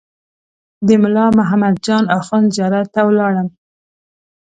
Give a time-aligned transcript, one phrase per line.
[0.87, 3.47] د ملا محمد جان اخوند زیارت ته ولاړم.